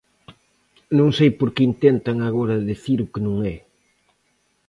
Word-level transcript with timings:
Non 0.97 1.09
sei 1.17 1.29
por 1.39 1.49
que 1.55 1.67
intentan 1.71 2.17
agora 2.21 2.65
dicir 2.69 2.99
o 3.05 3.11
que 3.11 3.21
non 3.25 3.37
é. 3.55 3.57